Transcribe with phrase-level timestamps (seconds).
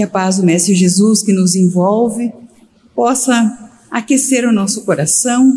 [0.00, 2.32] que a paz do Mestre Jesus que nos envolve
[2.94, 5.52] possa aquecer o nosso coração,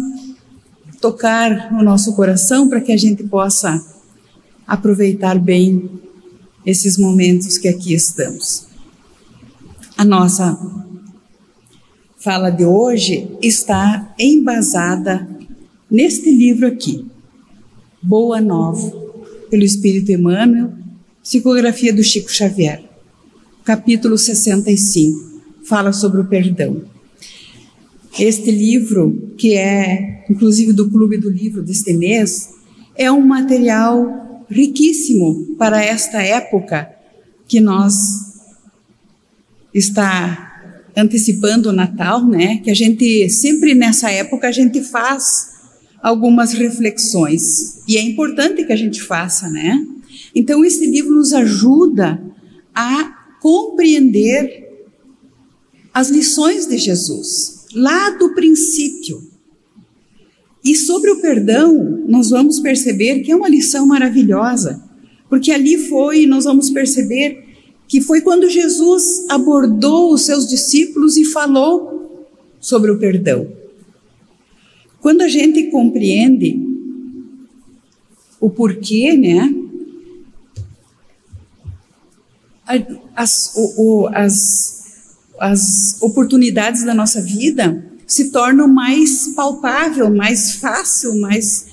[1.00, 3.82] tocar o nosso coração para que a gente possa
[4.68, 5.90] aproveitar bem
[6.66, 8.68] esses momentos que aqui estamos.
[9.96, 10.60] A nossa
[12.18, 15.26] fala de hoje está embasada
[15.90, 17.06] neste livro aqui,
[18.02, 18.92] Boa Nova,
[19.50, 20.74] pelo Espírito Emmanuel,
[21.22, 22.93] psicografia do Chico Xavier,
[23.64, 26.84] capítulo 65, fala sobre o perdão.
[28.20, 32.50] Este livro, que é inclusive do Clube do Livro deste mês,
[32.96, 36.90] é um material riquíssimo para esta época
[37.48, 37.94] que nós
[39.74, 42.58] está antecipando o Natal, né?
[42.58, 45.54] Que a gente sempre nessa época a gente faz
[46.02, 49.84] algumas reflexões e é importante que a gente faça, né?
[50.36, 52.22] Então esse livro nos ajuda
[52.76, 54.88] a compreender
[55.94, 59.22] as lições de Jesus lá do princípio.
[60.64, 64.82] E sobre o perdão, nós vamos perceber que é uma lição maravilhosa,
[65.28, 67.44] porque ali foi, nós vamos perceber
[67.86, 72.26] que foi quando Jesus abordou os seus discípulos e falou
[72.62, 73.52] sobre o perdão.
[75.02, 76.62] Quando a gente compreende
[78.40, 79.63] o porquê, né?
[83.16, 84.84] As, o, o, as,
[85.40, 91.68] as oportunidades da nossa vida se tornam mais palpável, mais fácil, mais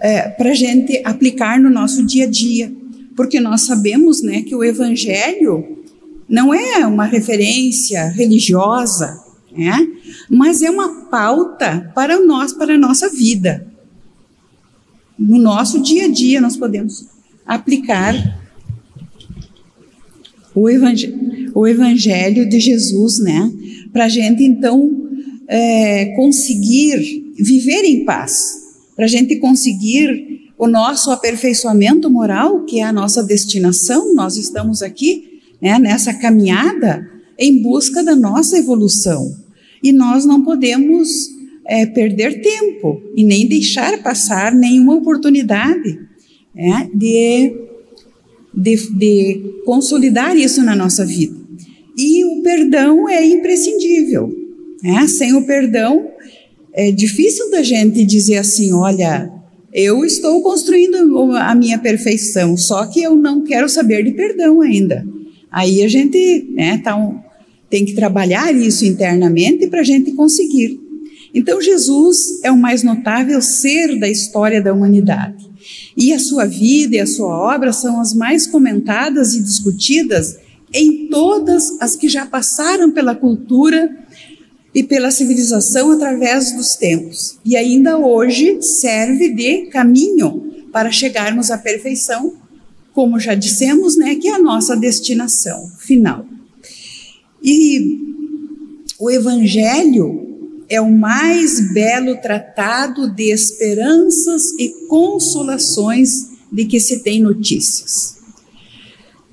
[0.00, 2.80] é, para a gente aplicar no nosso dia a dia
[3.20, 5.84] porque nós sabemos né, que o Evangelho
[6.26, 9.76] não é uma referência religiosa, né,
[10.26, 13.66] mas é uma pauta para nós, para a nossa vida.
[15.18, 17.08] No nosso dia a dia, nós podemos
[17.44, 18.39] aplicar
[20.54, 23.52] o Evangelho, o evangelho de Jesus, né,
[23.92, 25.08] para a gente então
[25.48, 28.34] é, conseguir viver em paz,
[28.94, 34.82] para a gente conseguir o nosso aperfeiçoamento moral, que é a nossa destinação, nós estamos
[34.82, 37.08] aqui né, nessa caminhada
[37.38, 39.34] em busca da nossa evolução.
[39.82, 41.08] E nós não podemos
[41.66, 45.98] é, perder tempo e nem deixar passar nenhuma oportunidade
[46.54, 47.54] né, de,
[48.54, 51.36] de, de consolidar isso na nossa vida.
[51.96, 54.34] E o perdão é imprescindível.
[54.82, 55.06] Né?
[55.06, 56.08] Sem o perdão,
[56.72, 59.30] é difícil da gente dizer assim: olha,
[59.72, 60.96] eu estou construindo
[61.36, 65.06] a minha perfeição, só que eu não quero saber de perdão ainda.
[65.50, 67.18] Aí a gente né, tá um,
[67.68, 70.80] tem que trabalhar isso internamente para a gente conseguir.
[71.32, 75.49] Então, Jesus é o mais notável ser da história da humanidade.
[75.96, 80.38] E a sua vida e a sua obra são as mais comentadas e discutidas
[80.72, 83.96] em todas as que já passaram pela cultura
[84.74, 87.38] e pela civilização através dos tempos.
[87.44, 92.34] E ainda hoje serve de caminho para chegarmos à perfeição,
[92.92, 96.24] como já dissemos, né, que é a nossa destinação final.
[97.42, 97.98] E
[98.98, 100.29] o evangelho
[100.70, 108.18] é o mais belo tratado de esperanças e consolações de que se tem notícias.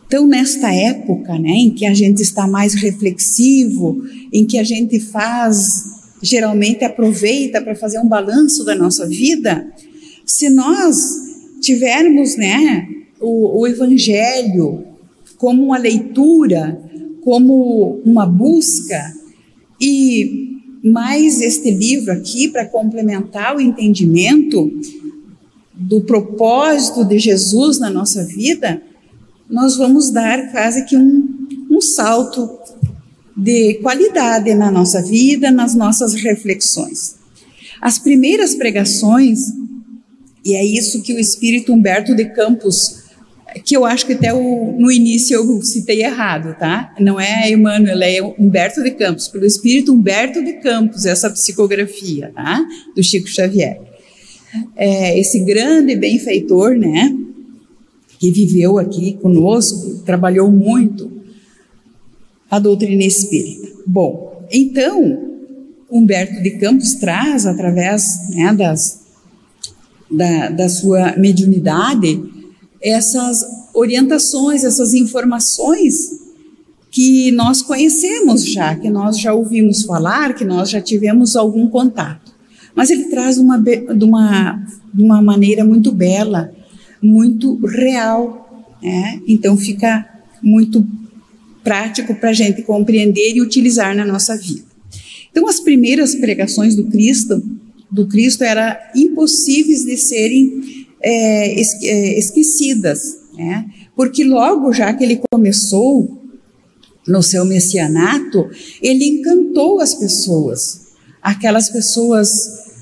[0.08, 4.02] Então, nesta época, né, em que a gente está mais reflexivo,
[4.34, 5.84] em que a gente faz,
[6.24, 9.72] geralmente aproveita para fazer um balanço da nossa vida,
[10.26, 10.98] se nós
[11.62, 12.88] tivermos, né,
[13.20, 14.86] o, o Evangelho
[15.38, 16.82] como uma leitura,
[17.22, 19.14] como uma busca,
[19.80, 24.72] e mais este livro aqui para complementar o entendimento
[25.74, 28.82] do propósito de Jesus na nossa vida,
[29.50, 32.50] nós vamos dar quase que um, um salto
[33.36, 37.16] de qualidade na nossa vida, nas nossas reflexões.
[37.80, 39.40] As primeiras pregações,
[40.44, 43.07] e é isso que o espírito Humberto de Campos,
[43.64, 46.94] que eu acho que até o, no início eu citei errado, tá?
[47.00, 52.66] Não é Emmanuel, é Humberto de Campos, pelo espírito Humberto de Campos, essa psicografia, tá?
[52.96, 53.80] Do Chico Xavier.
[54.76, 57.16] É, esse grande benfeitor, né?
[58.20, 61.12] que viveu aqui conosco, trabalhou muito
[62.50, 63.68] a doutrina espírita.
[63.86, 65.36] Bom, então,
[65.90, 69.02] Humberto de Campos traz, através né, das,
[70.10, 72.24] da, da sua mediunidade,
[72.82, 73.44] essas
[73.74, 76.20] orientações, essas informações
[76.92, 82.34] que nós conhecemos já, que nós já ouvimos falar, que nós já tivemos algum contato.
[82.76, 84.64] Mas ele traz uma, de, uma,
[84.94, 86.56] de uma maneira muito bela
[87.02, 88.76] muito real.
[88.82, 89.22] Né?
[89.28, 90.06] Então fica
[90.42, 90.86] muito
[91.64, 94.66] prático para a gente compreender e utilizar na nossa vida.
[95.30, 97.44] Então, as primeiras pregações do Cristo,
[97.92, 103.70] do Cristo, eram impossíveis de serem é, é, esquecidas, né?
[103.96, 106.18] porque logo já que ele começou
[107.08, 108.50] no seu messianato,
[108.82, 110.88] ele encantou as pessoas,
[111.22, 112.30] aquelas pessoas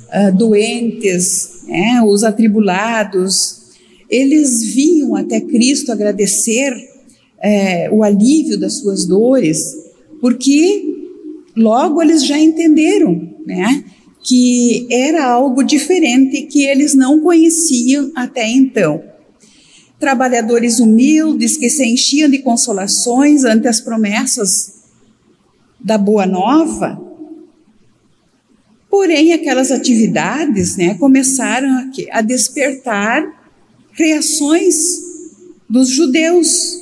[0.09, 2.01] uh, doentes, né?
[2.01, 3.65] os atribulados,
[4.09, 6.73] eles vinham até Cristo agradecer
[7.39, 9.59] é, o alívio das suas dores,
[10.19, 10.83] porque
[11.55, 13.83] logo eles já entenderam, né?
[14.27, 19.03] Que era algo diferente que eles não conheciam até então.
[19.99, 24.73] Trabalhadores humildes que se enchiam de consolações ante as promessas
[25.79, 26.99] da boa nova.
[28.89, 33.23] Porém, aquelas atividades né, começaram a, a despertar
[33.91, 34.99] reações
[35.69, 36.79] dos judeus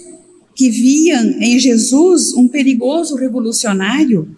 [0.55, 4.35] que viam em Jesus um perigoso revolucionário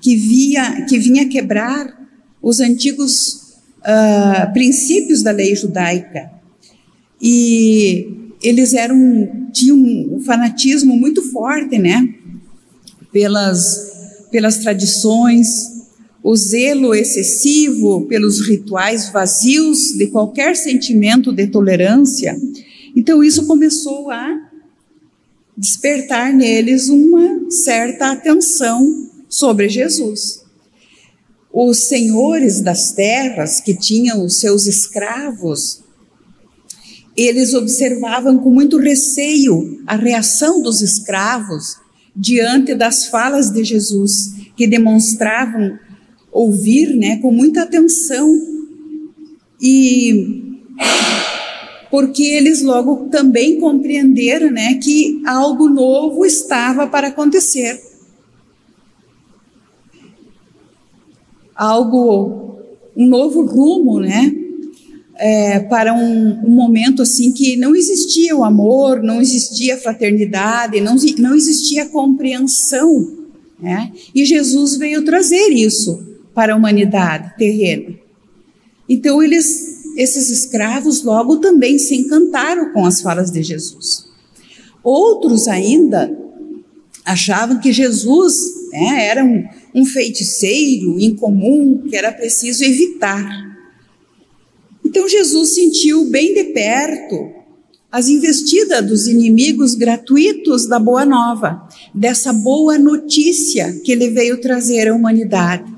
[0.00, 2.01] que, via, que vinha quebrar
[2.42, 6.30] os antigos uh, princípios da lei judaica.
[7.20, 12.08] E eles eram tinham um fanatismo muito forte, né?
[13.12, 15.72] Pelas, pelas tradições,
[16.22, 22.36] o zelo excessivo pelos rituais vazios de qualquer sentimento de tolerância.
[22.96, 24.50] Então, isso começou a
[25.56, 30.41] despertar neles uma certa atenção sobre Jesus.
[31.52, 35.82] Os senhores das terras que tinham os seus escravos,
[37.14, 41.76] eles observavam com muito receio a reação dos escravos
[42.16, 45.78] diante das falas de Jesus, que demonstravam
[46.30, 48.28] ouvir, né, com muita atenção.
[49.60, 50.42] E
[51.90, 57.91] porque eles logo também compreenderam, né, que algo novo estava para acontecer.
[61.54, 62.58] Algo,
[62.96, 64.34] um novo rumo, né,
[65.16, 70.96] é, para um, um, momento assim que não existia o amor, não existia fraternidade, não,
[71.18, 73.18] não existia compreensão,
[73.60, 76.02] né, e Jesus veio trazer isso
[76.34, 77.94] para a humanidade terrena.
[78.88, 84.06] Então eles esses escravos logo também se encantaram com as falas de Jesus.
[84.82, 86.10] Outros ainda
[87.04, 88.34] achavam que Jesus
[88.72, 93.26] né, era um, um feiticeiro incomum que era preciso evitar.
[94.84, 97.42] Então Jesus sentiu bem de perto
[97.90, 104.88] as investidas dos inimigos gratuitos da Boa Nova, dessa boa notícia que ele veio trazer
[104.88, 105.70] à humanidade.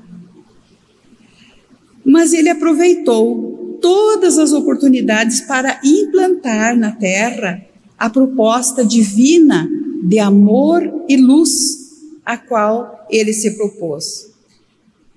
[2.05, 7.61] Mas ele aproveitou todas as oportunidades para implantar na terra
[7.97, 9.69] a proposta divina
[10.03, 11.84] de amor e luz
[12.25, 14.31] a qual ele se propôs.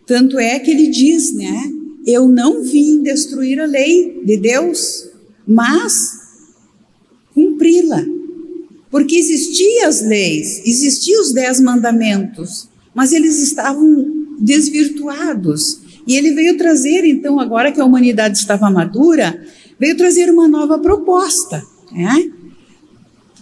[0.07, 1.73] Tanto é que ele diz, né?
[2.07, 5.09] Eu não vim destruir a lei de Deus,
[5.47, 6.19] mas
[7.35, 8.05] cumpri-la.
[8.91, 14.07] Porque existiam as leis, existiam os dez mandamentos, mas eles estavam
[14.41, 15.81] desvirtuados.
[16.07, 19.45] E ele veio trazer, então, agora que a humanidade estava madura,
[19.79, 21.63] veio trazer uma nova proposta.
[21.93, 22.31] Né?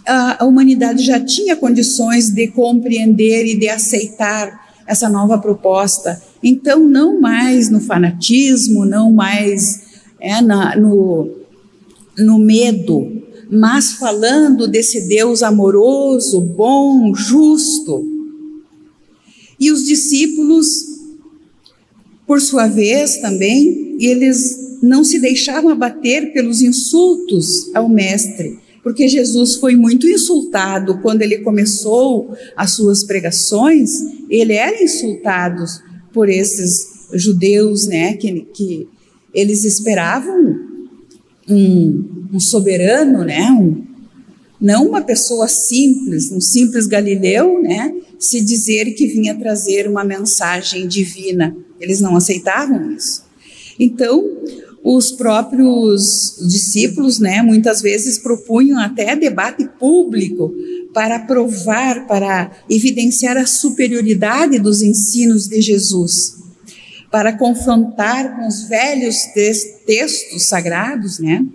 [0.07, 6.21] A, humanidade já tinha condições de compreender e de aceitar essa nova proposta.
[6.41, 9.81] Então, não mais no fanatismo, não mais
[10.19, 11.29] é, na, no,
[12.17, 18.05] no medo, mas falando desse Deus amoroso, bom, justo.
[19.59, 20.97] E os discípulos
[22.27, 29.55] por sua vez, também, eles não se deixavam abater pelos insultos ao Mestre, porque Jesus
[29.55, 33.89] foi muito insultado quando ele começou as suas pregações,
[34.29, 35.61] ele era insultado
[36.13, 38.87] por esses judeus, né, que, que
[39.33, 40.55] eles esperavam
[41.49, 43.83] um, um soberano, né, um,
[44.59, 50.87] não uma pessoa simples, um simples galileu, né, se dizer que vinha trazer uma mensagem
[50.87, 51.53] divina.
[51.77, 53.25] Eles não aceitavam isso.
[53.77, 54.23] Então,
[54.89, 60.55] os próprios discípulos, né, muitas vezes propunham até debate público
[60.93, 66.37] para provar, para evidenciar a superioridade dos ensinos de Jesus,
[67.11, 69.17] para confrontar com os velhos
[69.85, 71.45] textos sagrados, né?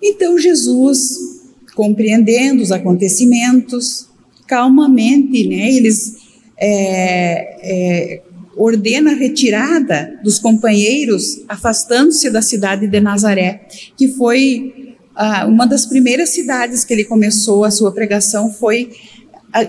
[0.00, 1.18] Então Jesus,
[1.74, 4.06] compreendendo os acontecimentos,
[4.46, 5.72] calmamente, né?
[5.72, 6.14] Eles
[6.56, 8.22] é, é,
[8.56, 15.86] ordena a retirada dos companheiros, afastando-se da cidade de Nazaré, que foi ah, uma das
[15.86, 18.90] primeiras cidades que ele começou a sua pregação, foi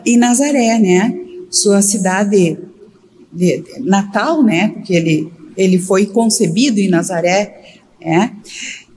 [0.05, 1.13] em Nazaré, né?
[1.49, 2.57] Sua cidade
[3.31, 4.69] de, de, natal, né?
[4.69, 8.35] Porque ele, ele foi concebido em Nazaré, né?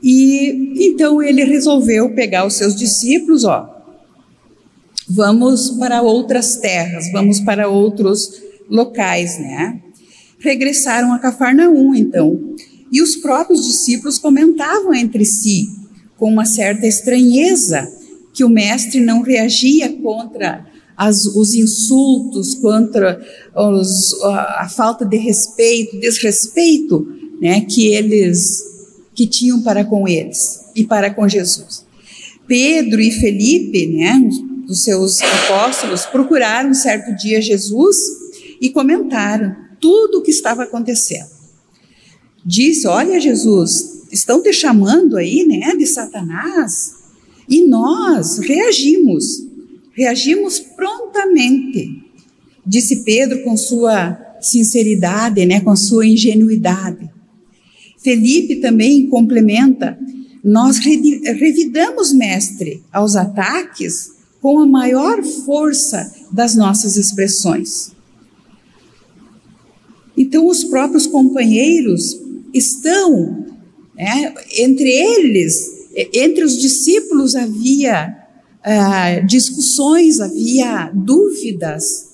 [0.03, 3.69] E então ele resolveu pegar os seus discípulos, ó,
[5.09, 9.81] vamos para outras terras, vamos para outros locais, né?
[10.39, 12.55] Regressaram a Cafarnaum, então,
[12.91, 15.69] e os próprios discípulos comentavam entre si,
[16.17, 17.91] com uma certa estranheza,
[18.33, 23.21] que o mestre não reagia contra as, os insultos, contra
[23.55, 27.07] os, a, a, falta de respeito, desrespeito,
[27.41, 28.69] né, que eles
[29.15, 31.85] que tinham para com eles e para com Jesus.
[32.47, 34.29] Pedro e Felipe, né,
[34.69, 37.97] os seus apóstolos, procuraram certo dia Jesus
[38.61, 41.31] e comentaram tudo o que estava acontecendo.
[42.45, 46.95] Disse: Olha, Jesus, estão te chamando aí, né, de Satanás?
[47.49, 49.45] E nós reagimos,
[49.93, 52.03] reagimos prontamente,
[52.65, 57.11] disse Pedro com sua sinceridade, né, com sua ingenuidade.
[57.99, 59.99] Felipe também complementa:
[60.43, 67.93] nós revidamos, mestre, aos ataques com a maior força das nossas expressões.
[70.21, 72.21] Então, os próprios companheiros
[72.53, 73.47] estão,
[73.97, 78.19] né, entre eles, entre os discípulos havia
[78.63, 82.11] ah, discussões, havia dúvidas.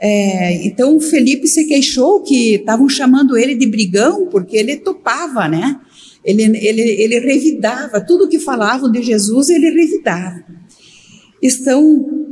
[0.00, 5.80] É, então, Felipe se queixou que estavam chamando ele de brigão, porque ele topava, né?
[6.24, 10.44] Ele, ele, ele revidava, tudo que falavam de Jesus, ele revidava.
[11.42, 12.27] Estão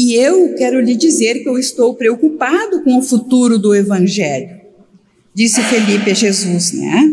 [0.00, 4.60] e eu quero lhe dizer que eu estou preocupado com o futuro do Evangelho,
[5.34, 7.12] disse Felipe a Jesus, né?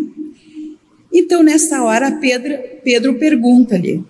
[1.11, 4.03] Então, nessa hora, Pedro, Pedro pergunta-lhe: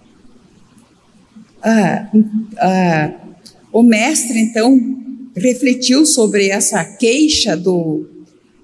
[1.63, 2.11] ah,
[2.57, 3.13] ah,
[3.71, 4.77] o mestre, então,
[5.33, 8.05] refletiu sobre essa queixa do,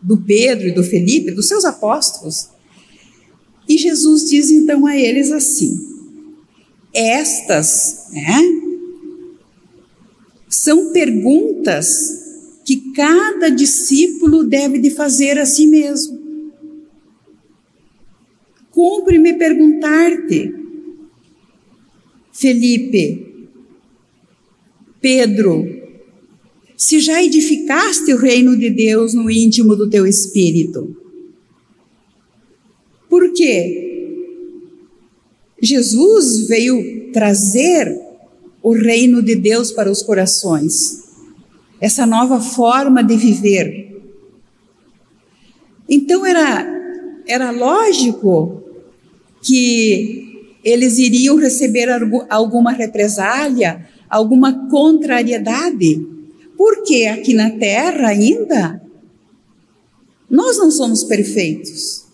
[0.01, 2.49] do Pedro e do Felipe, dos seus apóstolos,
[3.65, 5.71] e Jesus diz então a eles assim:
[6.93, 8.60] estas, né?
[10.51, 11.87] São perguntas
[12.65, 16.19] que cada discípulo deve de fazer a si mesmo.
[18.69, 20.53] Cumpre-me perguntar-te,
[22.33, 23.47] Felipe,
[24.99, 25.65] Pedro,
[26.75, 30.95] se já edificaste o reino de Deus no íntimo do teu espírito.
[33.09, 33.87] Por quê?
[35.61, 38.10] Jesus veio trazer
[38.61, 41.03] o reino de Deus para os corações,
[41.79, 43.91] essa nova forma de viver.
[45.89, 46.65] Então era,
[47.27, 48.63] era lógico
[49.43, 51.89] que eles iriam receber
[52.29, 56.05] alguma represália, alguma contrariedade,
[56.55, 58.81] porque aqui na terra ainda
[60.29, 62.05] nós não somos perfeitos.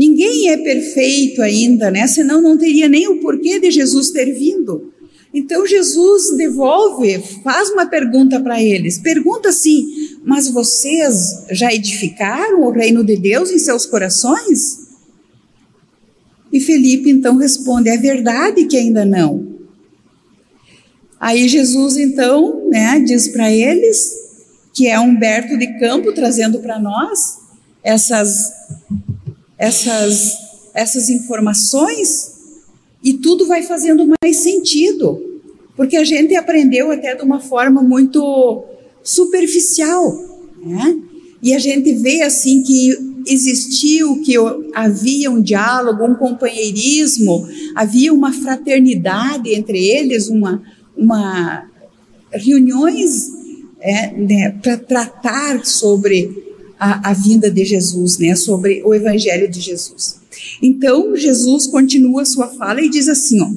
[0.00, 2.06] Ninguém é perfeito ainda, né?
[2.06, 4.94] Senão não teria nem o porquê de Jesus ter vindo.
[5.32, 8.98] Então Jesus devolve, faz uma pergunta para eles.
[8.98, 9.84] Pergunta assim:
[10.24, 14.88] Mas vocês já edificaram o reino de Deus em seus corações?
[16.50, 19.50] E Felipe então responde: É verdade que ainda não.
[21.20, 24.14] Aí Jesus então, né, diz para eles
[24.72, 27.38] que é Humberto de Campo trazendo para nós
[27.84, 28.50] essas
[29.60, 30.38] essas,
[30.72, 32.32] essas informações
[33.04, 35.22] e tudo vai fazendo mais sentido,
[35.76, 38.64] porque a gente aprendeu até de uma forma muito
[39.02, 40.18] superficial,
[40.64, 40.98] né?
[41.42, 44.34] E a gente vê assim que existiu, que
[44.74, 50.62] havia um diálogo, um companheirismo, havia uma fraternidade entre eles, uma,
[50.96, 51.66] uma
[52.32, 53.30] reuniões
[53.80, 56.49] é, né, para tratar sobre
[56.80, 60.18] a, a vinda de Jesus, né, sobre o Evangelho de Jesus.
[60.62, 63.48] Então, Jesus continua sua fala e diz assim: ó,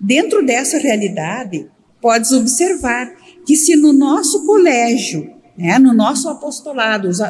[0.00, 1.66] dentro dessa realidade,
[2.00, 3.14] podes observar
[3.46, 7.20] que se no nosso colégio, né, no nosso apostolado, os,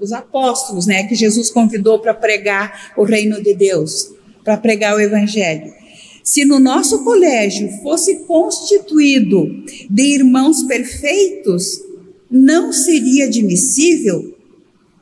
[0.00, 4.12] os apóstolos, né, que Jesus convidou para pregar o reino de Deus,
[4.44, 5.72] para pregar o Evangelho,
[6.22, 9.48] se no nosso colégio fosse constituído
[9.88, 11.85] de irmãos perfeitos,
[12.30, 14.34] não seria admissível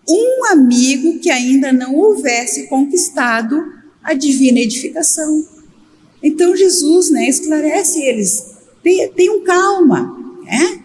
[0.08, 3.64] um amigo que ainda não houvesse conquistado
[4.02, 5.46] a divina edificação.
[6.22, 8.54] Então Jesus, né, esclarece eles,
[9.16, 10.14] tenham calma,
[10.44, 10.80] né?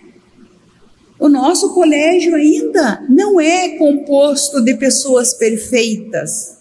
[1.20, 6.58] O nosso colégio ainda não é composto de pessoas perfeitas.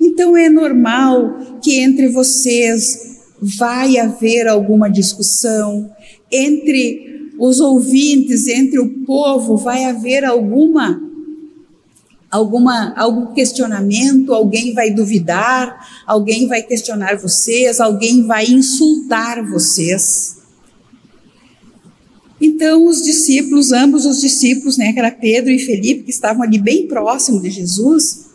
[0.00, 5.90] Então é normal que entre vocês vai haver alguma discussão
[6.32, 7.09] entre
[7.40, 11.08] os ouvintes, entre o povo, vai haver alguma
[12.30, 20.36] alguma algum questionamento, alguém vai duvidar, alguém vai questionar vocês, alguém vai insultar vocês.
[22.38, 26.58] Então os discípulos, ambos os discípulos, né, que era Pedro e Felipe, que estavam ali
[26.58, 28.26] bem próximo de Jesus,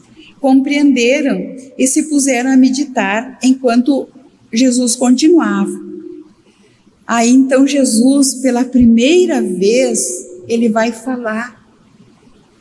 [0.41, 4.09] compreenderam e se puseram a meditar enquanto
[4.51, 5.84] Jesus continuava.
[7.07, 11.63] Aí então Jesus, pela primeira vez, ele vai falar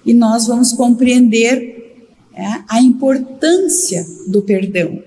[0.05, 5.03] e nós vamos compreender é, a importância do perdão.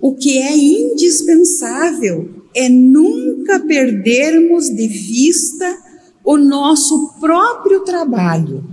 [0.00, 5.78] O que é indispensável é nunca perdermos de vista
[6.24, 8.64] o nosso próprio trabalho.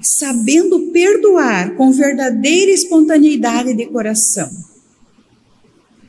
[0.00, 4.48] Sabendo perdoar com verdadeira espontaneidade de coração.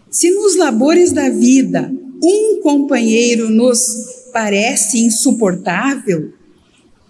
[0.10, 1.92] Se nos labores da vida
[2.24, 3.80] um companheiro nos
[4.34, 6.34] parece insuportável,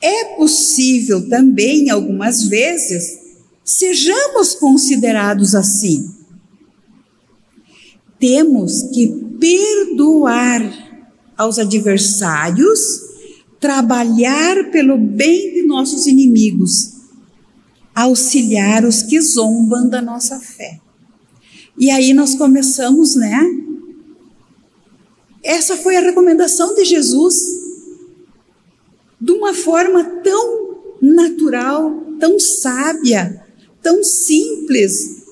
[0.02, 3.20] é possível também, algumas vezes,
[3.64, 6.10] sejamos considerados assim.
[8.20, 9.08] Temos que
[9.40, 10.62] perdoar
[11.38, 12.80] aos adversários,
[13.60, 16.94] trabalhar pelo bem de nossos inimigos,
[17.94, 20.80] auxiliar os que zombam da nossa fé.
[21.78, 23.40] E aí nós começamos, né?
[25.44, 27.36] Essa foi a recomendação de Jesus
[29.22, 33.46] de uma forma tão natural, tão sábia,
[33.82, 35.24] tão simples.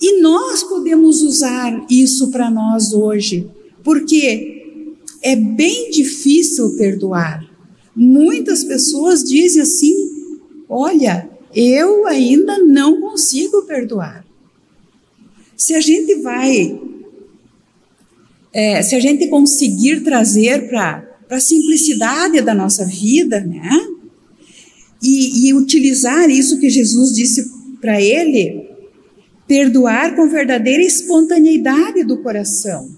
[0.00, 3.50] E nós podemos usar isso para nós hoje,
[3.82, 4.84] porque
[5.22, 7.48] é bem difícil perdoar.
[7.94, 9.94] Muitas pessoas dizem assim:
[10.68, 14.21] olha, eu ainda não consigo perdoar.
[15.62, 16.76] Se a gente vai,
[18.52, 23.70] é, se a gente conseguir trazer para a simplicidade da nossa vida, né?
[25.00, 27.48] E, e utilizar isso que Jesus disse
[27.80, 28.70] para ele,
[29.46, 32.90] perdoar com verdadeira espontaneidade do coração.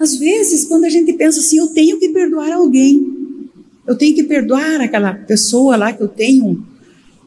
[0.00, 3.50] Às vezes, quando a gente pensa assim, eu tenho que perdoar alguém,
[3.86, 6.66] eu tenho que perdoar aquela pessoa lá que eu tenho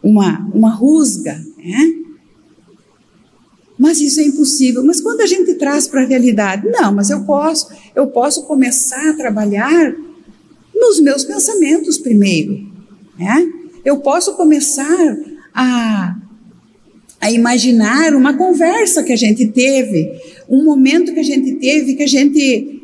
[0.02, 2.01] uma, uma rusga, né?
[3.82, 4.84] Mas isso é impossível.
[4.84, 9.10] Mas quando a gente traz para a realidade, não, mas eu posso, eu posso começar
[9.10, 9.96] a trabalhar
[10.76, 12.64] nos meus pensamentos primeiro,
[13.18, 13.44] né?
[13.84, 15.18] Eu posso começar
[15.52, 16.16] a
[17.20, 20.12] a imaginar uma conversa que a gente teve,
[20.50, 22.82] um momento que a gente teve, que a gente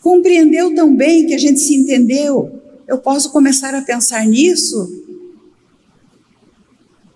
[0.00, 2.60] compreendeu tão bem, que a gente se entendeu.
[2.86, 5.04] Eu posso começar a pensar nisso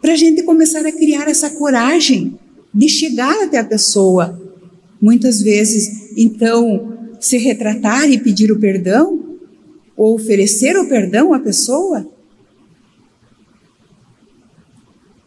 [0.00, 2.38] para a gente começar a criar essa coragem
[2.72, 4.40] de chegar até a pessoa.
[5.00, 9.20] Muitas vezes, então, se retratar e pedir o perdão,
[9.96, 12.06] ou oferecer o perdão à pessoa.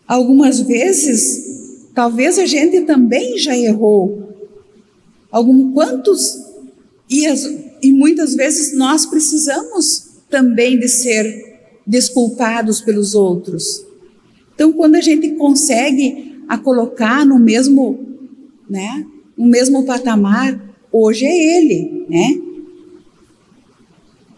[0.08, 4.24] Algumas vezes, talvez a gente também já errou.
[5.32, 6.38] Algum, quantos
[7.10, 7.44] e, as,
[7.82, 13.86] e muitas vezes nós precisamos também de ser desculpados pelos outros.
[14.54, 18.00] Então, quando a gente consegue a colocar no mesmo,
[18.70, 19.06] né,
[19.38, 20.60] no mesmo patamar,
[20.92, 22.42] hoje é ele, né?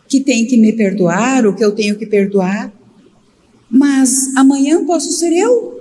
[0.08, 2.74] Que tem que me perdoar, o que eu tenho que perdoar.
[3.70, 5.78] Mas amanhã posso ser eu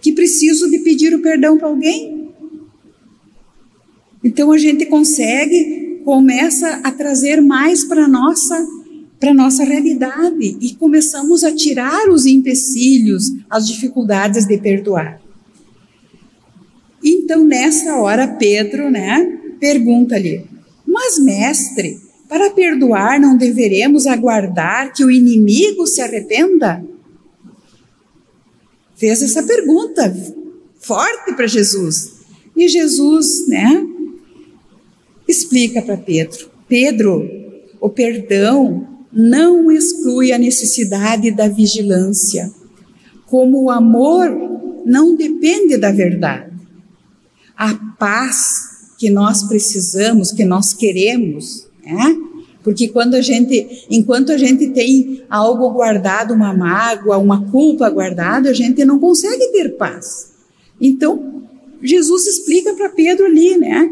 [0.00, 2.28] que preciso de pedir o perdão para alguém.
[4.22, 8.66] Então a gente consegue, começa a trazer mais para nossa
[9.18, 15.23] para nossa realidade e começamos a tirar os empecilhos, as dificuldades de perdoar.
[17.04, 20.46] Então, nessa hora, Pedro, né, pergunta-lhe:
[20.86, 26.82] Mas, mestre, para perdoar não deveremos aguardar que o inimigo se arrependa?
[28.96, 30.16] Fez essa pergunta
[30.80, 32.14] forte para Jesus.
[32.56, 33.86] E Jesus, né,
[35.28, 37.28] explica para Pedro: Pedro,
[37.78, 42.50] o perdão não exclui a necessidade da vigilância,
[43.26, 44.30] como o amor
[44.86, 46.53] não depende da verdade
[47.56, 52.16] a paz que nós precisamos, que nós queremos, né?
[52.62, 58.48] Porque quando a gente, enquanto a gente tem algo guardado, uma mágoa, uma culpa guardada,
[58.48, 60.32] a gente não consegue ter paz.
[60.80, 61.42] Então,
[61.82, 63.90] Jesus explica para Pedro ali, né?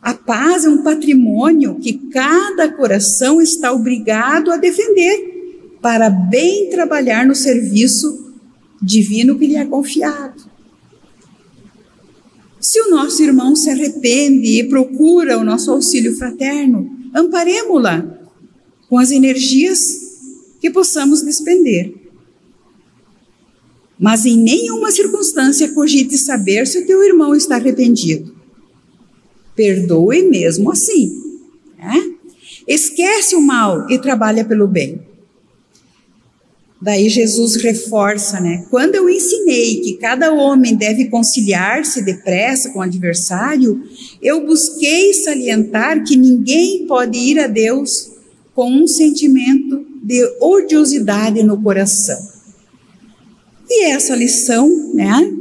[0.00, 7.26] A paz é um patrimônio que cada coração está obrigado a defender para bem trabalhar
[7.26, 8.34] no serviço
[8.80, 10.49] divino que lhe é confiado.
[12.60, 18.20] Se o nosso irmão se arrepende e procura o nosso auxílio fraterno, amparemos-la
[18.88, 19.98] com as energias
[20.60, 21.94] que possamos despender.
[23.98, 28.34] Mas em nenhuma circunstância cogite saber se o teu irmão está arrependido.
[29.54, 31.12] Perdoe mesmo assim.
[31.78, 32.14] Né?
[32.66, 35.09] Esquece o mal e trabalha pelo bem.
[36.82, 38.64] Daí Jesus reforça, né?
[38.70, 43.82] Quando eu ensinei que cada homem deve conciliar-se depressa com o adversário,
[44.22, 48.12] eu busquei salientar que ninguém pode ir a Deus
[48.54, 52.18] com um sentimento de odiosidade no coração.
[53.68, 55.32] E essa lição, né?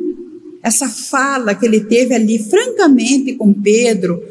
[0.61, 4.21] Essa fala que ele teve ali francamente com Pedro,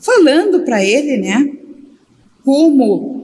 [0.00, 1.52] falando para ele, né?
[2.42, 3.17] Como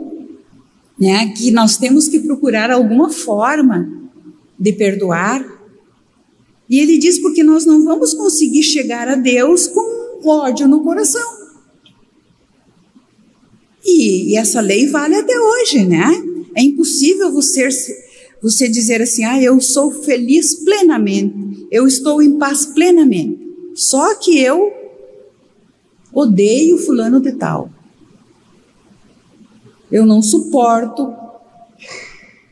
[1.05, 3.87] né, que nós temos que procurar alguma forma
[4.59, 5.45] de perdoar.
[6.67, 11.45] E ele diz porque nós não vamos conseguir chegar a Deus com ódio no coração.
[13.85, 16.07] E, e essa lei vale até hoje, né?
[16.57, 17.69] É impossível você,
[18.41, 23.47] você dizer assim, ah, eu sou feliz plenamente, eu estou em paz plenamente.
[23.75, 24.73] Só que eu
[26.15, 27.74] odeio fulano de tal
[29.95, 31.15] eu não suporto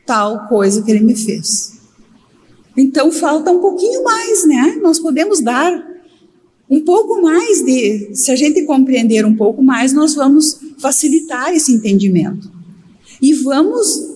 [0.05, 1.73] tal coisa que ele me fez.
[2.75, 4.79] Então falta um pouquinho mais, né?
[4.81, 5.85] Nós podemos dar
[6.69, 11.73] um pouco mais de, se a gente compreender um pouco mais, nós vamos facilitar esse
[11.73, 12.49] entendimento.
[13.21, 14.13] E vamos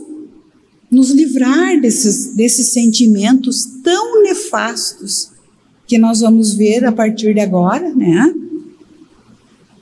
[0.90, 5.32] nos livrar desses, desses sentimentos tão nefastos
[5.86, 8.34] que nós vamos ver a partir de agora, né?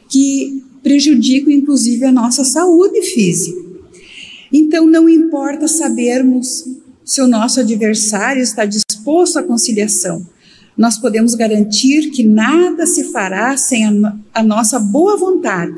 [0.10, 3.60] Que prejudicam inclusive a nossa saúde física.
[4.54, 6.64] Então, não importa sabermos
[7.04, 10.24] se o nosso adversário está disposto à conciliação,
[10.78, 15.74] nós podemos garantir que nada se fará sem a, a nossa boa vontade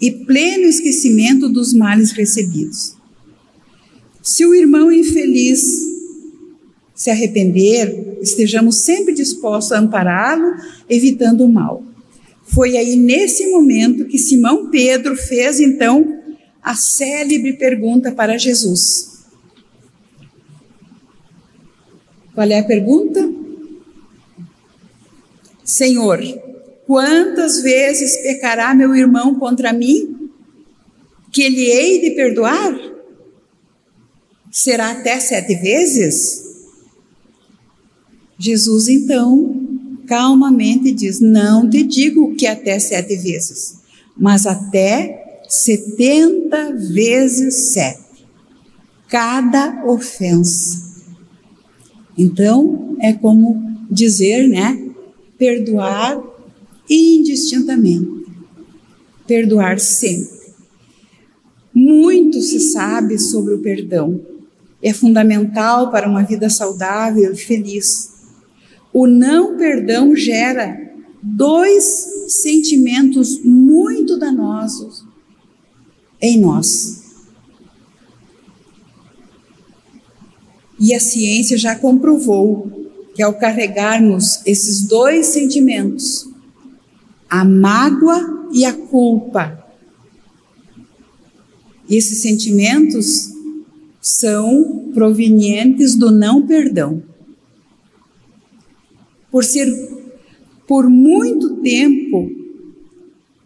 [0.00, 2.96] e pleno esquecimento dos males recebidos.
[4.22, 5.60] Se o irmão infeliz
[6.94, 10.54] se arrepender, estejamos sempre dispostos a ampará-lo,
[10.88, 11.89] evitando o mal.
[12.52, 16.20] Foi aí nesse momento que Simão Pedro fez então
[16.62, 19.24] a célebre pergunta para Jesus.
[22.34, 23.32] Qual é a pergunta?
[25.64, 26.18] Senhor,
[26.86, 30.30] quantas vezes pecará meu irmão contra mim?
[31.30, 32.76] Que ele hei de perdoar?
[34.50, 36.50] Será até sete vezes?
[38.36, 39.59] Jesus então
[40.10, 43.78] calmamente diz: Não te digo que até sete vezes,
[44.16, 48.26] mas até setenta vezes sete,
[49.08, 50.90] cada ofensa.
[52.18, 54.90] Então, é como dizer, né?
[55.38, 56.20] Perdoar
[56.90, 58.26] indistintamente,
[59.28, 60.40] perdoar sempre.
[61.72, 64.20] Muito se sabe sobre o perdão.
[64.82, 68.19] É fundamental para uma vida saudável e feliz.
[68.92, 70.90] O não perdão gera
[71.22, 71.84] dois
[72.28, 75.04] sentimentos muito danosos
[76.20, 77.00] em nós.
[80.78, 86.28] E a ciência já comprovou que ao carregarmos esses dois sentimentos,
[87.28, 89.62] a mágoa e a culpa,
[91.88, 93.30] esses sentimentos
[94.00, 97.09] são provenientes do não perdão
[99.30, 99.66] por ser
[100.66, 102.30] por muito tempo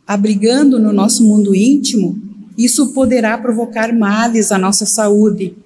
[0.07, 2.19] abrigando no nosso mundo íntimo,
[2.57, 5.57] isso poderá provocar males à nossa saúde,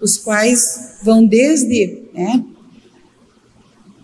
[0.00, 2.44] os quais vão desde né,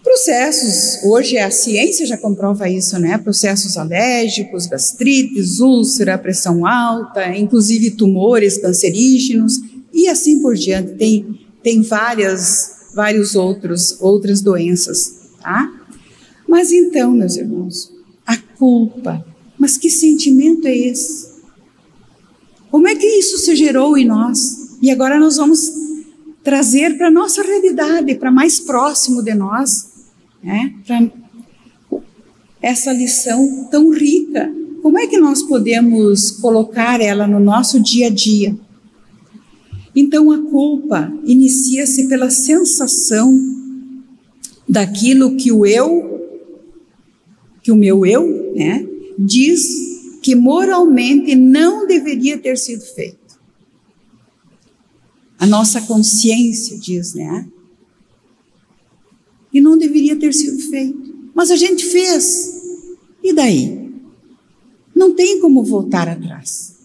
[0.02, 3.18] processos, hoje a ciência já comprova isso, né?
[3.18, 9.60] Processos alérgicos, gastrites, úlcera, pressão alta, inclusive tumores cancerígenos
[9.92, 10.94] e assim por diante.
[10.94, 15.72] Tem, tem várias, vários outros, outras doenças tá?
[16.48, 17.92] Mas então, meus irmãos,
[18.26, 19.24] a culpa,
[19.58, 21.38] mas que sentimento é esse?
[22.70, 24.76] Como é que isso se gerou em nós?
[24.80, 25.72] E agora nós vamos
[26.44, 29.88] trazer para a nossa realidade, para mais próximo de nós,
[30.42, 30.74] né?
[30.86, 31.10] Para
[32.62, 34.52] essa lição tão rica.
[34.82, 38.56] Como é que nós podemos colocar ela no nosso dia a dia?
[39.94, 43.57] Então a culpa inicia-se pela sensação
[44.68, 46.18] daquilo que o eu,
[47.62, 48.86] que o meu eu, né,
[49.18, 49.62] diz
[50.22, 53.18] que moralmente não deveria ter sido feito.
[55.38, 57.48] A nossa consciência diz, né?
[59.52, 61.14] E não deveria ter sido feito.
[61.34, 62.60] Mas a gente fez.
[63.22, 63.88] E daí?
[64.94, 66.76] Não tem como voltar atrás.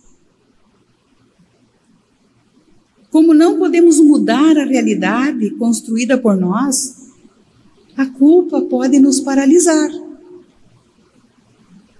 [3.09, 7.02] Como não podemos mudar a realidade construída por nós,
[7.97, 9.89] a culpa pode nos paralisar.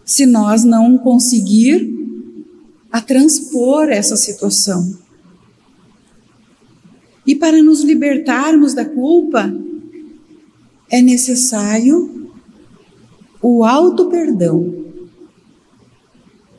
[0.03, 1.91] Se nós não conseguir
[2.91, 4.99] a transpor essa situação.
[7.25, 9.51] E para nos libertarmos da culpa,
[10.91, 12.32] é necessário
[13.41, 14.86] o auto-perdão.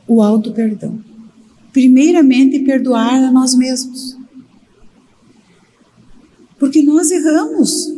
[0.07, 0.99] O auto-perdão.
[1.71, 4.17] Primeiramente, perdoar a nós mesmos.
[6.59, 7.94] Porque nós erramos.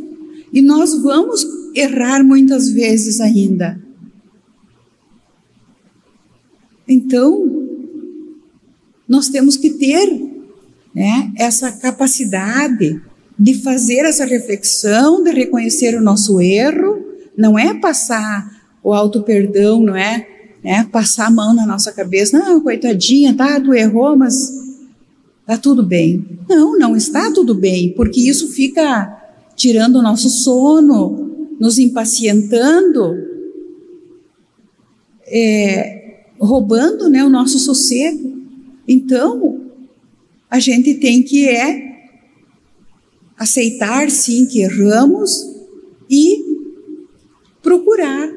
[0.57, 3.79] E nós vamos errar muitas vezes ainda.
[6.87, 7.67] Então,
[9.07, 10.19] nós temos que ter
[10.95, 12.99] né, essa capacidade
[13.37, 17.05] de fazer essa reflexão, de reconhecer o nosso erro,
[17.37, 20.27] não é passar o auto perdão, não é,
[20.63, 24.35] é passar a mão na nossa cabeça, não, coitadinha, tá, tu errou, mas
[25.45, 26.25] tá tudo bem.
[26.49, 29.16] Não, não está tudo bem, porque isso fica
[29.57, 33.15] tirando o nosso sono, nos impacientando,
[35.25, 38.37] é, roubando né, o nosso sossego.
[38.87, 39.59] Então,
[40.49, 41.87] a gente tem que é
[43.37, 45.31] aceitar sim que erramos
[46.09, 46.45] e
[47.61, 48.29] procurar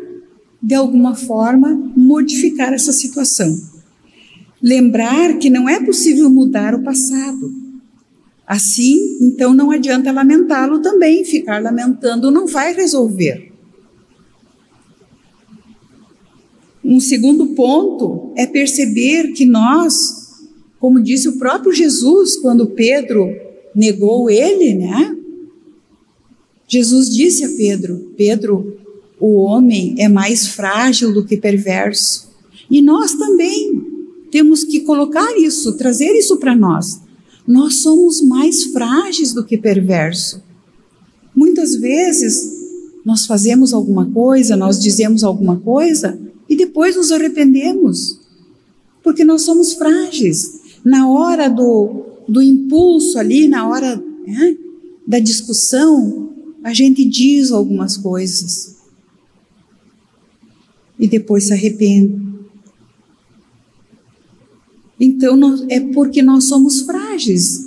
[0.62, 3.54] de alguma forma modificar essa situação.
[4.62, 7.69] Lembrar que não é possível mudar o passado.
[8.50, 13.52] Assim, então não adianta lamentá-lo também, ficar lamentando não vai resolver.
[16.84, 20.18] Um segundo ponto é perceber que nós
[20.80, 23.30] como disse o próprio Jesus quando Pedro
[23.72, 25.16] negou ele, né?
[26.66, 28.78] Jesus disse a Pedro: Pedro,
[29.20, 32.28] o homem é mais frágil do que perverso.
[32.68, 33.80] E nós também
[34.28, 37.09] temos que colocar isso, trazer isso para nós.
[37.50, 40.40] Nós somos mais frágeis do que perverso.
[41.34, 42.60] Muitas vezes
[43.04, 46.16] nós fazemos alguma coisa, nós dizemos alguma coisa
[46.48, 48.20] e depois nos arrependemos,
[49.02, 54.56] porque nós somos frágeis na hora do, do impulso ali, na hora né,
[55.04, 56.30] da discussão,
[56.62, 58.76] a gente diz algumas coisas
[60.96, 62.19] e depois se arrepende.
[65.00, 67.66] Então nós, é porque nós somos frágeis.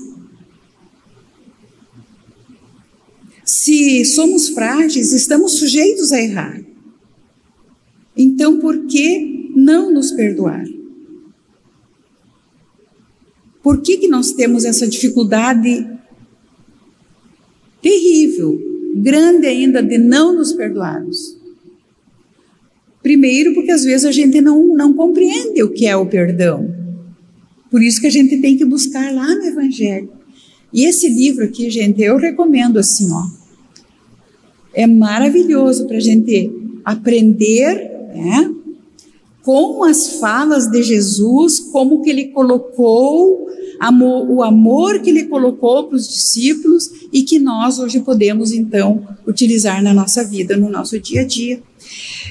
[3.44, 6.64] Se somos frágeis, estamos sujeitos a errar.
[8.16, 10.64] Então por que não nos perdoar?
[13.64, 15.90] Por que, que nós temos essa dificuldade
[17.82, 18.60] terrível,
[18.96, 21.38] grande ainda, de não nos perdoarmos?
[23.02, 26.83] Primeiro, porque às vezes a gente não, não compreende o que é o perdão.
[27.74, 30.08] Por isso que a gente tem que buscar lá no Evangelho.
[30.72, 33.26] E esse livro aqui, gente, eu recomendo assim, ó.
[34.76, 36.52] É maravilhoso para a gente
[36.86, 37.74] aprender,
[38.14, 38.54] né?
[39.42, 43.48] com as falas de Jesus, como que ele colocou
[43.80, 49.04] amor, o amor que ele colocou para os discípulos e que nós hoje podemos então
[49.28, 51.60] utilizar na nossa vida, no nosso dia a dia.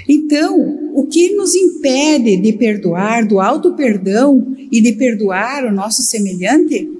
[0.09, 6.03] Então, o que nos impede de perdoar, do alto perdão e de perdoar o nosso
[6.03, 6.91] semelhante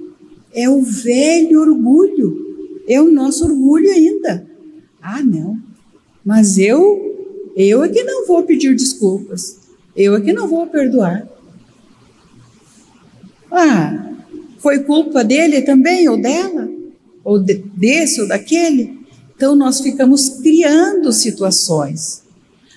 [0.53, 4.47] é o velho orgulho, é o nosso orgulho ainda.
[5.01, 5.59] Ah, não,
[6.23, 9.57] mas eu, eu é que não vou pedir desculpas.
[9.95, 11.27] Eu aqui não vou perdoar.
[13.51, 14.11] Ah,
[14.57, 16.69] foi culpa dele também, ou dela,
[17.23, 18.97] ou de, desse ou daquele.
[19.35, 22.22] Então nós ficamos criando situações.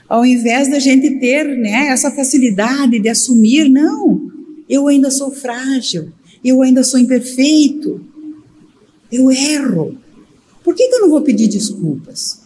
[0.09, 4.31] Ao invés da gente ter né, essa facilidade de assumir, não,
[4.69, 6.09] eu ainda sou frágil,
[6.45, 8.01] eu ainda sou imperfeito,
[9.11, 9.97] eu erro.
[10.63, 12.41] Por que, que eu não vou pedir desculpas?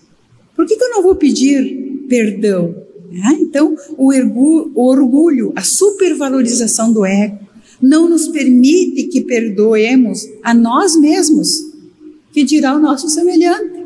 [0.57, 2.75] Por que, que eu não vou pedir perdão?
[3.11, 3.39] Né?
[3.41, 7.39] Então, o, o orgulho, a supervalorização do ego,
[7.81, 11.49] não nos permite que perdoemos a nós mesmos,
[12.33, 13.80] que dirá o nosso semelhante.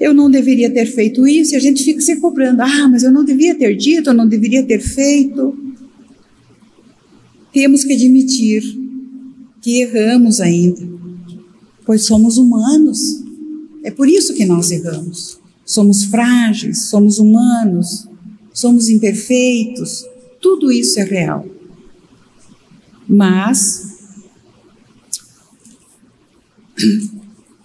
[0.00, 2.60] Eu não deveria ter feito isso, e a gente fica se cobrando.
[2.60, 5.56] Ah, mas eu não devia ter dito, eu não deveria ter feito.
[7.52, 8.62] Temos que admitir
[9.60, 10.80] que erramos ainda,
[11.84, 13.24] pois somos humanos.
[13.82, 15.38] É por isso que nós erramos.
[15.64, 18.08] Somos frágeis, somos humanos,
[18.54, 20.04] somos imperfeitos,
[20.40, 21.46] tudo isso é real.
[23.08, 23.98] Mas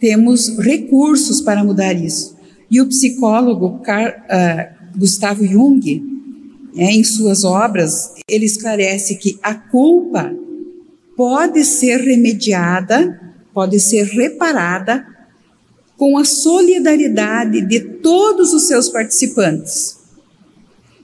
[0.03, 2.35] temos recursos para mudar isso.
[2.69, 5.81] E o psicólogo Carl, uh, Gustavo Jung,
[6.75, 10.35] é, em suas obras, ele esclarece que a culpa
[11.15, 15.07] pode ser remediada, pode ser reparada
[15.95, 19.99] com a solidariedade de todos os seus participantes.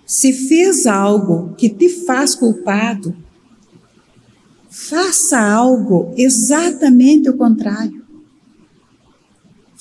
[0.06, 3.16] Se fez algo que te faz culpado,
[4.70, 8.09] faça algo exatamente o contrário.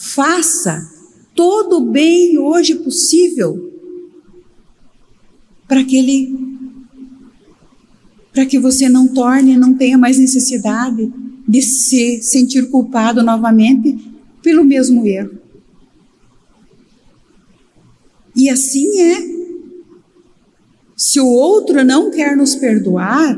[0.00, 0.88] Faça
[1.34, 3.72] todo o bem hoje possível
[5.66, 6.48] para que ele
[8.32, 11.12] para que você não torne, não tenha mais necessidade
[11.48, 13.98] de se sentir culpado novamente
[14.40, 15.36] pelo mesmo erro.
[18.36, 19.38] E assim é.
[20.96, 23.36] Se o outro não quer nos perdoar,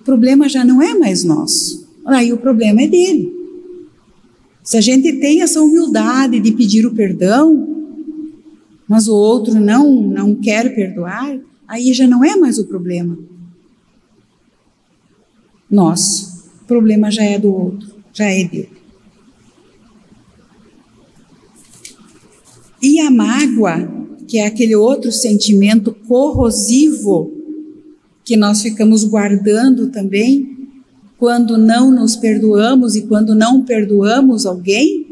[0.00, 1.88] o problema já não é mais nosso.
[2.04, 3.41] Aí o problema é dele.
[4.62, 7.68] Se a gente tem essa humildade de pedir o perdão,
[8.88, 13.18] mas o outro não não quer perdoar, aí já não é mais o problema.
[15.70, 16.50] Nosso.
[16.62, 18.82] O problema já é do outro, já é dele.
[22.80, 23.88] E a mágoa,
[24.28, 27.32] que é aquele outro sentimento corrosivo
[28.24, 30.61] que nós ficamos guardando também,
[31.22, 35.06] quando não nos perdoamos e quando não perdoamos alguém?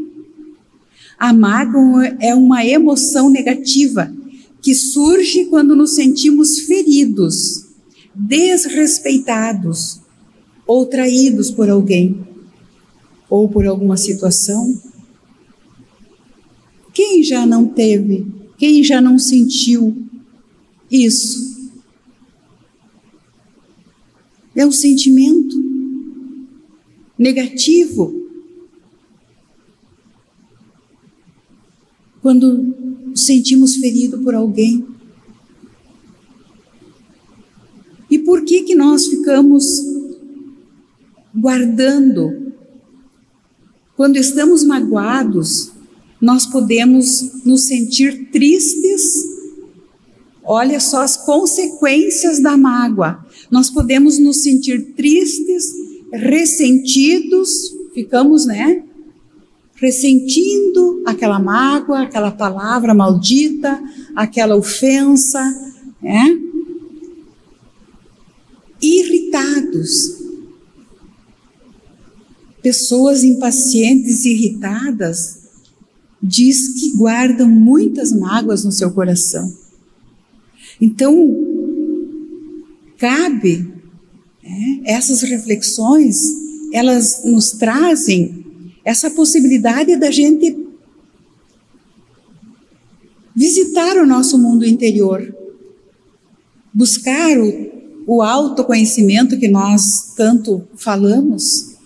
[1.16, 4.12] A mágoa é uma emoção negativa
[4.61, 7.64] que surge quando nos sentimos feridos,
[8.12, 10.01] desrespeitados
[10.66, 12.27] ou traídos por alguém
[13.29, 14.83] ou por alguma situação.
[16.92, 18.27] Quem já não teve,
[18.59, 19.96] quem já não sentiu
[20.90, 21.70] isso?
[24.57, 25.49] É um sentimento
[27.20, 28.18] negativo.
[32.22, 34.87] Quando sentimos ferido por alguém.
[38.11, 39.64] E por que que nós ficamos
[41.35, 42.54] guardando?
[43.94, 45.72] Quando estamos magoados,
[46.18, 49.12] nós podemos nos sentir tristes.
[50.42, 53.24] Olha só as consequências da mágoa.
[53.50, 55.80] Nós podemos nos sentir tristes,
[56.12, 58.85] ressentidos, ficamos, né?
[59.77, 63.83] Ressentindo aquela mágoa, aquela palavra maldita,
[64.14, 65.40] aquela ofensa,
[66.03, 66.38] né?
[68.81, 70.20] Irritados.
[72.62, 75.40] Pessoas impacientes irritadas
[76.23, 79.51] diz que guardam muitas mágoas no seu coração.
[80.79, 81.35] Então,
[82.99, 83.80] cabe?
[84.84, 86.16] Essas reflexões,
[86.72, 88.44] elas nos trazem
[88.84, 90.56] essa possibilidade da gente
[93.34, 95.34] visitar o nosso mundo interior,
[96.72, 97.70] buscar o,
[98.06, 101.76] o autoconhecimento que nós tanto falamos,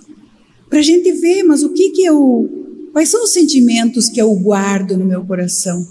[0.68, 4.34] para a gente ver, mas o que que eu, quais são os sentimentos que eu
[4.34, 5.86] guardo no meu coração?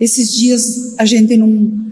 [0.00, 1.85] Esses dias a gente não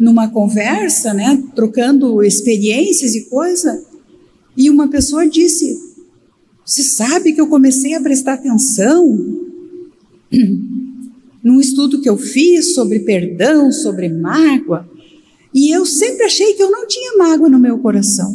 [0.00, 3.84] numa conversa, né, trocando experiências e coisa,
[4.56, 5.78] e uma pessoa disse:
[6.64, 9.06] "Você sabe que eu comecei a prestar atenção
[11.44, 14.88] num estudo que eu fiz sobre perdão, sobre mágoa,
[15.52, 18.34] e eu sempre achei que eu não tinha mágoa no meu coração.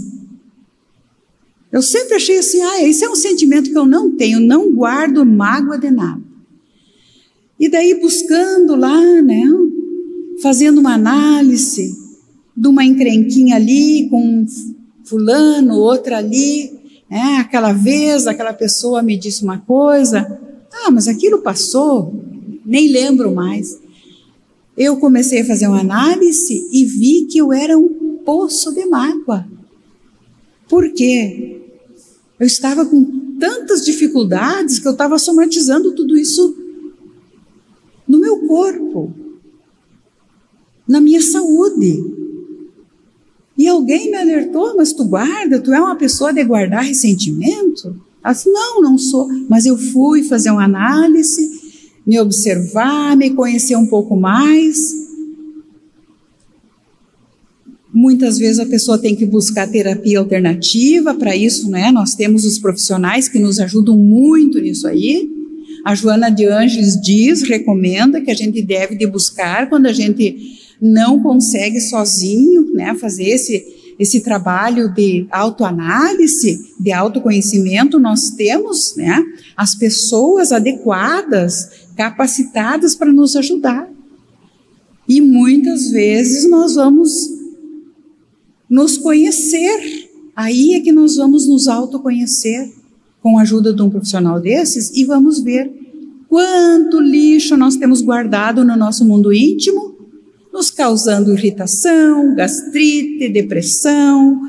[1.72, 5.26] Eu sempre achei assim, ah, esse é um sentimento que eu não tenho, não guardo
[5.26, 6.22] mágoa de nada.
[7.60, 9.44] E daí buscando lá, né,
[10.46, 11.98] fazendo uma análise
[12.56, 14.46] de uma encrenquinha ali com
[15.04, 16.72] fulano, outra ali,
[17.10, 17.38] né?
[17.40, 20.40] aquela vez aquela pessoa me disse uma coisa,
[20.72, 22.14] ah, mas aquilo passou,
[22.64, 23.80] nem lembro mais.
[24.78, 29.48] Eu comecei a fazer uma análise e vi que eu era um poço de mágoa.
[30.70, 31.60] Por quê?
[32.40, 36.56] Eu estava com tantas dificuldades que eu estava somatizando tudo isso
[38.08, 39.25] no meu corpo
[40.88, 42.04] na minha saúde.
[43.58, 47.96] E alguém me alertou, mas tu guarda, tu é uma pessoa de guardar ressentimento?
[48.26, 49.28] Disse, não, não sou.
[49.50, 51.50] Mas eu fui fazer uma análise,
[52.06, 55.06] me observar, me conhecer um pouco mais.
[57.94, 61.92] Muitas vezes a pessoa tem que buscar terapia alternativa, para isso, né?
[61.92, 65.30] Nós temos os profissionais que nos ajudam muito nisso aí.
[65.86, 70.65] A Joana de Ângeles diz, recomenda que a gente deve de buscar quando a gente
[70.82, 79.24] não consegue sozinho, né, fazer esse esse trabalho de autoanálise, de autoconhecimento, nós temos né,
[79.56, 83.90] as pessoas adequadas, capacitadas para nos ajudar.
[85.08, 87.10] E muitas vezes nós vamos
[88.70, 92.74] nos conhecer, aí é que nós vamos nos autoconhecer
[93.22, 95.72] com a ajuda de um profissional desses e vamos ver
[96.28, 99.95] quanto lixo nós temos guardado no nosso mundo íntimo
[100.56, 104.40] nos causando irritação, gastrite, depressão,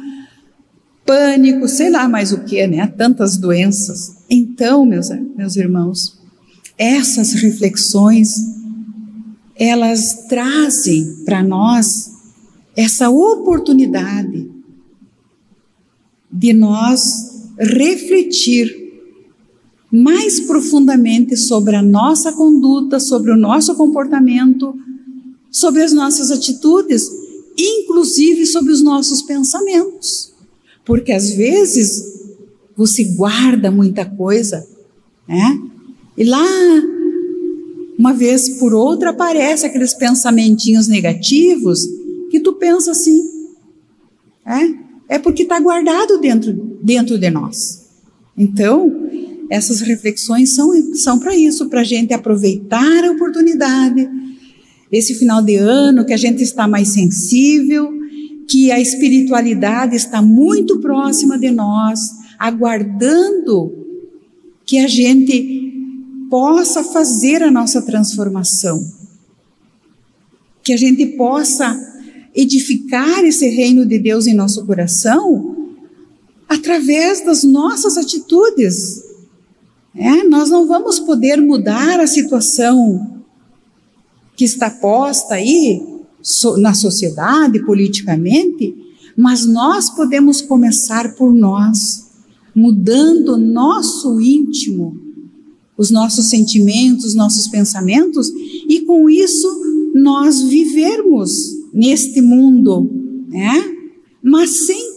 [1.05, 2.87] pânico, sei lá mais o que, né?
[2.87, 4.19] Tantas doenças.
[4.31, 6.17] Então, meus, meus irmãos,
[6.79, 8.37] essas reflexões,
[9.57, 12.13] elas trazem para nós
[12.77, 14.49] essa oportunidade
[16.31, 18.87] de nós refletir
[19.91, 24.86] mais profundamente sobre a nossa conduta, sobre o nosso comportamento,
[25.57, 27.11] sobre as nossas atitudes,
[27.57, 30.31] inclusive sobre os nossos pensamentos.
[30.85, 32.05] Porque às vezes
[32.77, 34.69] você guarda muita coisa,
[35.27, 35.59] né?
[36.15, 36.45] E lá,
[37.99, 41.89] uma vez por outra, aparece aqueles pensamentinhos negativos
[42.31, 43.27] que tu pensa assim,
[44.45, 46.53] é, é porque está guardado dentro,
[46.83, 47.87] dentro de nós.
[48.37, 49.09] Então,
[49.49, 54.07] essas reflexões são, são para isso, para a gente aproveitar a oportunidade
[54.91, 57.93] esse final de ano que a gente está mais sensível,
[58.49, 62.01] que a espiritualidade está muito próxima de nós,
[62.39, 63.73] aguardando
[64.65, 65.67] que a gente
[66.31, 68.85] possa fazer a nossa transformação,
[70.63, 71.77] que a gente possa
[72.35, 75.57] edificar esse reino de Deus em nosso coração
[76.49, 79.03] através das nossas atitudes.
[79.95, 83.16] É, nós não vamos poder mudar a situação
[84.37, 85.83] que está posta aí
[86.59, 88.75] na sociedade, politicamente,
[89.17, 92.09] mas nós podemos começar por nós,
[92.55, 95.01] mudando nosso íntimo,
[95.77, 98.31] os nossos sentimentos, nossos pensamentos,
[98.69, 99.49] e com isso
[99.95, 102.91] nós vivermos neste mundo,
[103.29, 103.75] né?
[104.23, 104.97] Mas sem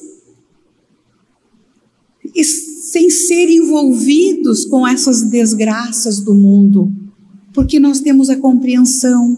[2.91, 6.91] sem ser envolvidos com essas desgraças do mundo
[7.53, 9.37] porque nós temos a compreensão.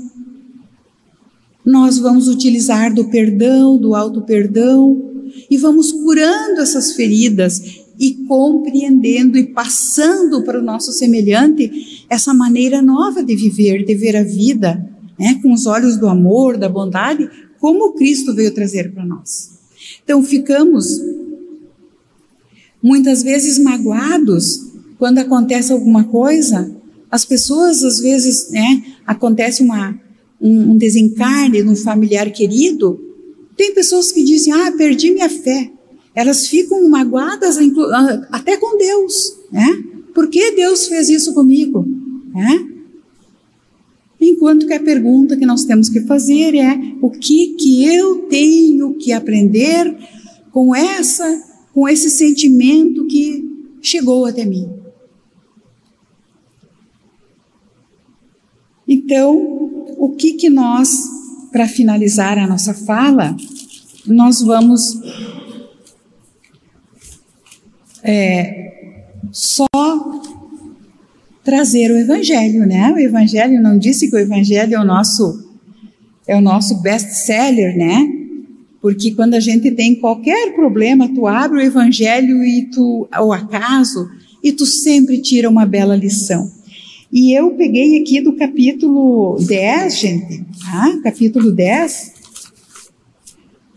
[1.66, 5.12] Nós vamos utilizar do perdão, do auto-perdão,
[5.50, 12.82] e vamos curando essas feridas e compreendendo e passando para o nosso semelhante essa maneira
[12.82, 14.90] nova de viver, de ver a vida,
[15.20, 19.52] né, com os olhos do amor, da bondade, como Cristo veio trazer para nós.
[20.04, 21.00] Então ficamos
[22.82, 26.81] muitas vezes magoados quando acontece alguma coisa
[27.12, 30.00] as pessoas, às vezes, né, acontece uma,
[30.40, 33.00] um, um desencarne de um familiar querido,
[33.58, 35.70] tem pessoas que dizem, ah, perdi minha fé.
[36.16, 39.84] Elas ficam magoadas ah, até com Deus, né?
[40.14, 41.86] Por que Deus fez isso comigo?
[42.34, 42.68] Né?
[44.20, 48.94] Enquanto que a pergunta que nós temos que fazer é: o que que eu tenho
[48.96, 49.96] que aprender
[50.52, 51.44] com essa,
[51.74, 53.44] com esse sentimento que
[53.82, 54.81] chegou até mim?
[58.94, 59.34] Então,
[59.98, 60.90] o que que nós,
[61.50, 63.34] para finalizar a nossa fala,
[64.06, 65.00] nós vamos
[68.04, 69.00] é,
[69.32, 69.66] só
[71.42, 72.92] trazer o Evangelho, né?
[72.92, 75.50] O Evangelho não disse que o Evangelho é o nosso
[76.28, 78.06] é o nosso best-seller, né?
[78.82, 84.10] Porque quando a gente tem qualquer problema, tu abre o Evangelho e tu, ao acaso,
[84.44, 86.60] e tu sempre tira uma bela lição.
[87.12, 90.98] E eu peguei aqui do capítulo 10, gente, tá?
[91.04, 92.14] capítulo 10.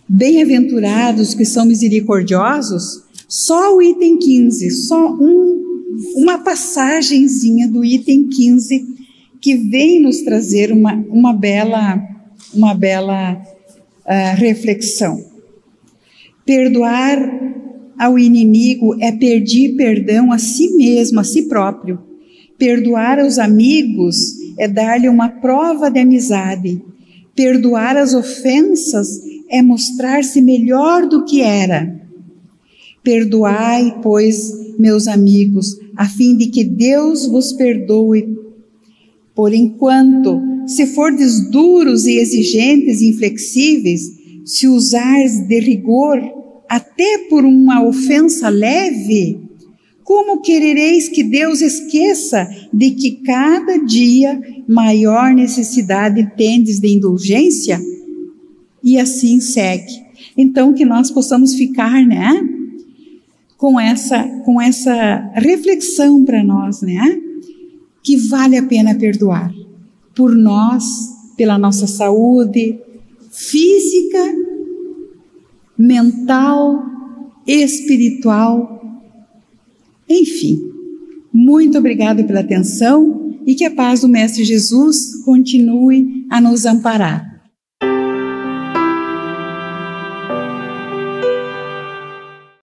[0.08, 5.64] Bem-aventurados que são misericordiosos, só o item 15, só um,
[6.14, 8.86] uma passagenzinha do item 15
[9.40, 12.00] que vem nos trazer uma, uma bela,
[12.54, 15.20] uma bela uh, reflexão.
[16.46, 17.18] Perdoar
[17.98, 22.13] ao inimigo é pedir perdão a si mesmo, a si próprio
[22.58, 26.80] Perdoar aos amigos é dar-lhe uma prova de amizade.
[27.34, 32.00] Perdoar as ofensas é mostrar-se melhor do que era.
[33.02, 38.38] Perdoai, pois, meus amigos, a fim de que Deus vos perdoe.
[39.34, 44.02] Por enquanto, se fordes duros e exigentes e inflexíveis,
[44.44, 46.20] se usares de rigor
[46.68, 49.43] até por uma ofensa leve,
[50.04, 54.38] como querereis que Deus esqueça de que cada dia
[54.68, 57.80] maior necessidade tendes de indulgência?
[58.82, 60.04] E assim segue.
[60.36, 62.32] Então que nós possamos ficar, né,
[63.56, 67.18] com essa com essa reflexão para nós, né,
[68.02, 69.50] que vale a pena perdoar
[70.14, 70.84] por nós,
[71.34, 72.78] pela nossa saúde
[73.30, 74.22] física,
[75.78, 76.82] mental,
[77.46, 78.73] espiritual,
[80.08, 80.58] enfim.
[81.32, 87.33] Muito obrigado pela atenção e que a paz do Mestre Jesus continue a nos amparar.